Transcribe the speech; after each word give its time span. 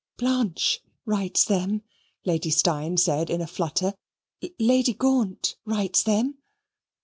"Blanche 0.17 0.81
writes 1.05 1.45
them," 1.45 1.83
Lady 2.25 2.49
Steyne 2.49 2.97
said 2.97 3.29
in 3.29 3.39
a 3.39 3.45
flutter. 3.45 3.93
"Lady 4.57 4.95
Gaunt 4.95 5.57
writes 5.63 6.01
them." 6.01 6.39